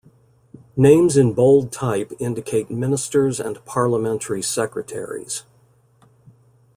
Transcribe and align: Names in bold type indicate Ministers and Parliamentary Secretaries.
Names 0.75 1.15
in 1.15 1.33
bold 1.35 1.71
type 1.71 2.11
indicate 2.19 2.71
Ministers 2.71 3.39
and 3.39 3.63
Parliamentary 3.65 4.41
Secretaries. 4.41 5.43